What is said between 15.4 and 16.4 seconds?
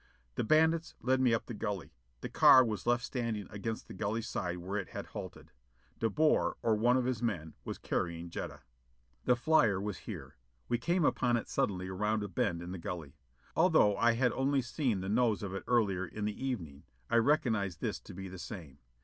if it earlier in